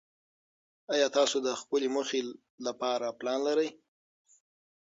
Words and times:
ایا 0.93 1.07
تاسو 1.17 1.37
د 1.45 1.49
خپلې 1.61 1.87
موخې 1.95 2.21
لپاره 2.65 3.07
پلان 3.19 3.39
لرئ؟ 3.47 3.69